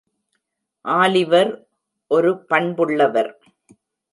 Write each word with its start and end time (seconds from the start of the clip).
Oliver 0.85 1.51
ஒரு 2.11 2.31
பண்புள்ளவர். 2.49 3.31